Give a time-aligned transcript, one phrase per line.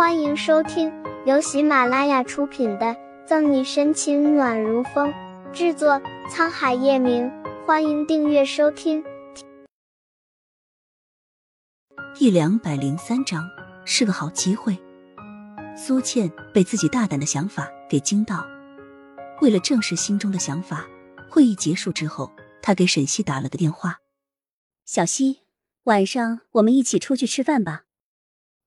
[0.00, 0.90] 欢迎收听
[1.26, 2.86] 由喜马拉雅出品的
[3.26, 5.12] 《赠你深情暖如风》，
[5.52, 7.30] 制作沧海夜明。
[7.66, 9.04] 欢迎订阅收听。
[12.14, 13.46] 第两百零三章
[13.84, 14.78] 是个好机会。
[15.76, 18.46] 苏倩被自己大胆的想法给惊到，
[19.42, 20.86] 为了证实心中的想法，
[21.28, 22.32] 会议结束之后，
[22.62, 23.98] 她给沈西打了个电话
[24.86, 25.42] ：“小西，
[25.82, 27.82] 晚上我们一起出去吃饭吧。”“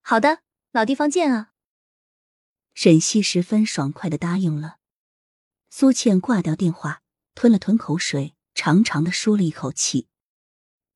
[0.00, 0.38] 好的。”
[0.72, 1.52] 老地方见啊！
[2.74, 4.78] 沈西十分爽快的答应了。
[5.70, 7.02] 苏倩挂掉电话，
[7.34, 10.08] 吞了吞口水，长长的舒了一口气。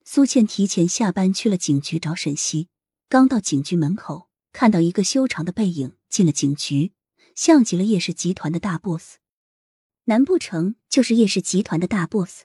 [0.04, 2.68] 苏倩提前下班去了警局找沈西，
[3.08, 6.92] 刚到警局门口，看到一个修长的背影进了警局，
[7.34, 9.16] 像极了叶氏集团的大 boss。
[10.04, 12.42] 难不成就是叶氏集团的大 boss？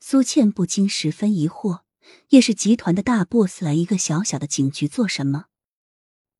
[0.00, 1.82] 苏倩不禁十分疑惑：
[2.30, 5.46] 叶氏集团的大 boss 来一个小小的警局做什么？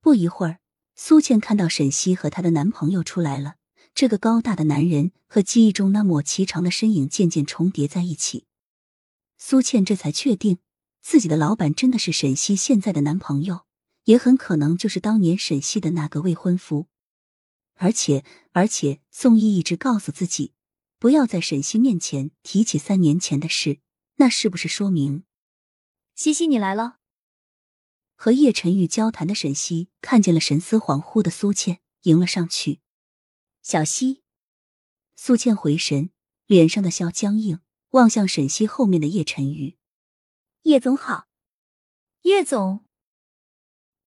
[0.03, 0.59] 不一会儿，
[0.97, 3.55] 苏倩看到沈西和她的男朋友出来了。
[3.95, 8.47] 这个高大的男人和记忆中那抹颀长的身影渐渐重叠在一起，
[9.39, 10.59] 苏倩这才确定
[11.01, 13.61] 自己的老板真的是沈西现在的男朋友，
[14.05, 16.89] 也很可能就是当年沈西的那个未婚夫。
[17.75, 20.53] 而且，而且宋毅一直告诉自己
[20.99, 23.79] 不要在沈西面前提起三年前的事，
[24.17, 25.23] 那是不是说明
[26.17, 26.97] 西西你来了？
[28.23, 32.81] 和叶晨玉交谈的沈西看见了神思恍惚的苏倩，迎了上去。
[33.63, 34.23] 小西，
[35.17, 36.11] 苏倩回神，
[36.47, 37.59] 脸上的笑僵硬，
[37.91, 39.77] 望向沈西后面的叶晨玉。
[40.63, 41.27] 叶总好，
[42.21, 42.85] 叶总。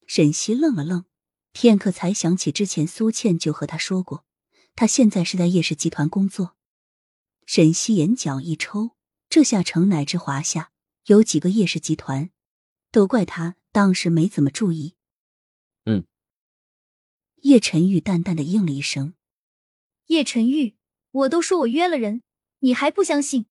[0.08, 1.04] 沈西愣了愣，
[1.52, 4.24] 片刻才想起之前苏倩就和他说过，
[4.76, 6.56] 他现在是在叶氏集团工作。
[7.46, 8.92] 沈西眼角一抽，
[9.28, 10.72] 这下成乃至华夏
[11.08, 12.30] 有几个叶氏集团，
[12.94, 13.58] 都怪他。
[13.76, 14.96] 当时没怎么注意。
[15.84, 16.06] 嗯，
[17.42, 19.16] 叶晨玉淡淡的应了一声。
[20.06, 20.78] 叶晨玉，
[21.12, 22.24] 我都说我约了人，
[22.60, 23.48] 你还不相信？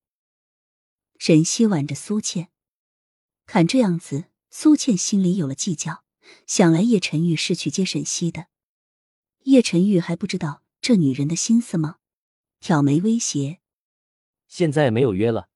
[1.18, 2.50] 沈西挽着苏倩，
[3.44, 6.06] 看这样子，苏倩心里有了计较，
[6.46, 8.46] 想来叶晨玉是去接沈西的。
[9.40, 11.98] 叶晨玉还不知道这女人的心思吗？
[12.60, 13.60] 挑眉威胁。
[14.48, 15.50] 现在没有约了。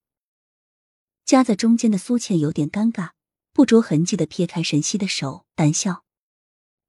[1.25, 3.13] 夹在中间的苏倩有点尴尬。
[3.59, 6.05] 不着痕迹的撇开沈西的手，淡笑：“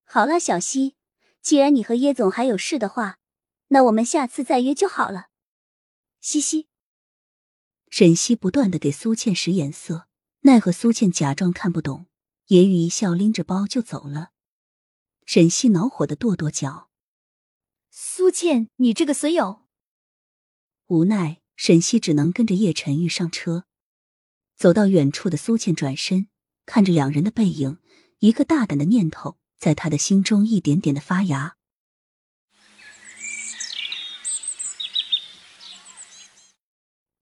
[0.06, 0.96] 好了，小西，
[1.42, 3.18] 既然你和叶总还有事的话，
[3.70, 5.30] 那我们下次再约就好了。”
[6.22, 6.68] 嘻嘻，
[7.90, 10.08] 沈西不断的给苏倩使眼色，
[10.42, 12.06] 奈何苏倩假装看不懂，
[12.50, 14.30] 揶揄一笑，拎着包就走了。
[15.26, 16.92] 沈西恼火的跺跺脚
[17.90, 19.66] ：“苏倩，你这个损友！”
[20.86, 23.66] 无奈，沈西只能跟着叶晨玉上车，
[24.56, 26.28] 走到远处的苏倩转身。
[26.70, 27.80] 看着两人的背影，
[28.20, 31.58] 一个大胆的念头在他的心中一点点的发芽。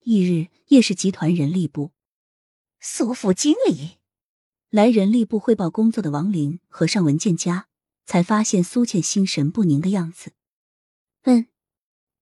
[0.02, 1.92] 翌日，叶氏集团人力部，
[2.78, 3.96] 苏副经理
[4.68, 7.68] 来人力部汇报工作的王林合上文件夹，
[8.04, 10.34] 才发现苏倩心神不宁的样子。
[11.22, 11.46] 嗯，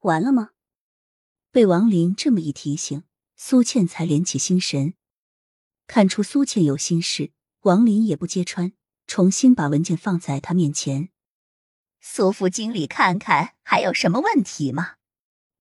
[0.02, 0.50] 完了吗？
[1.50, 3.02] 被王林这么一提醒，
[3.34, 4.94] 苏倩才敛起心神。
[5.86, 8.72] 看出苏倩有心事，王林也不揭穿，
[9.06, 11.10] 重新把文件放在他面前。
[12.00, 14.96] 苏副经理，看看还有什么问题吗？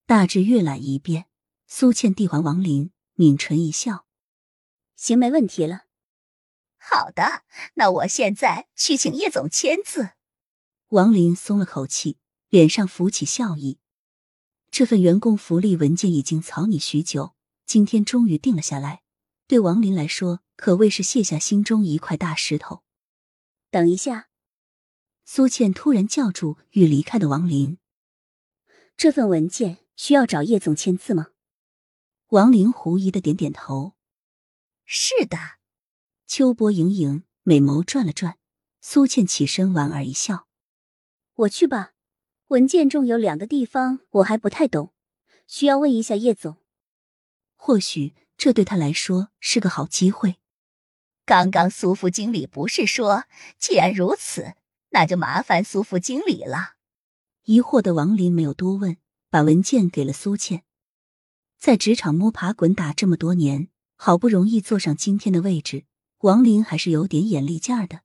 [0.05, 1.25] 大致阅览一遍，
[1.67, 4.05] 苏倩递还王林，抿唇一笑
[4.95, 5.85] ：“行，没问题了。”
[6.77, 7.43] 好的，
[7.75, 10.11] 那我现在去请叶总签字。
[10.89, 12.19] 王林松了口气，
[12.49, 13.79] 脸上浮起笑意。
[14.69, 17.33] 这份员工福利文件已经草拟许久，
[17.65, 19.01] 今天终于定了下来。
[19.47, 22.81] 对王林来说，可谓是卸下心中一块大石头。
[23.69, 24.29] 等一下，
[25.23, 27.77] 苏倩突然叫住欲离开的王林
[28.97, 31.27] ：“这份文件需要找叶总签字吗？”
[32.29, 33.93] 王林狐疑的点点头
[34.83, 35.37] ：“是的。”
[36.25, 38.39] 秋波盈盈美眸转了转，
[38.81, 40.47] 苏倩起身莞尔一笑
[41.35, 41.91] ：“我去吧。
[42.47, 44.91] 文件中有两个地方我还不太懂，
[45.45, 46.57] 需要问一下叶总。
[47.55, 50.37] 或许。”这对他来说是个好机会。
[51.25, 53.23] 刚刚苏副经理不是说，
[53.57, 54.53] 既然如此，
[54.89, 56.75] 那就麻烦苏副经理了。
[57.45, 58.97] 疑惑的王林没有多问，
[59.29, 60.63] 把文件给了苏倩。
[61.57, 65.85] 在职场摸爬滚打这么多年，好不容易坐上今天的位置，
[66.19, 68.01] 王林还是有点眼力劲儿的。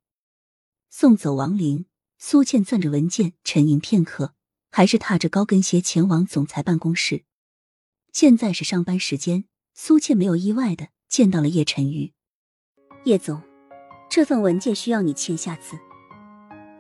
[0.89, 1.85] 送走王林，
[2.17, 4.35] 苏倩攥着文件沉吟片刻，
[4.71, 7.25] 还是踏着高跟鞋前往总裁办公室。
[8.13, 9.45] 现在是上班时间。
[9.75, 12.13] 苏倩没有意外的见到了叶晨玉。
[13.05, 13.43] 叶总，
[14.11, 15.79] 这份文件需要你签下字。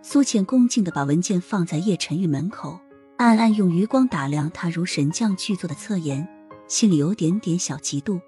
[0.03, 2.81] 苏倩恭敬的把文件放在叶晨玉门口，
[3.19, 6.27] 暗暗用余光打量他如神将巨作的侧颜，
[6.69, 8.21] 心里有点点小嫉妒。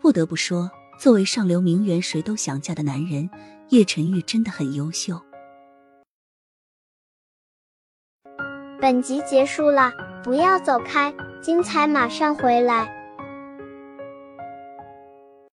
[0.00, 3.30] 不得不说，作为上流名媛，谁都想嫁的男人，
[3.70, 5.20] 叶晨玉真的很优秀。
[8.80, 9.92] 本集结束了，
[10.24, 13.01] 不要走开，精彩马上回来。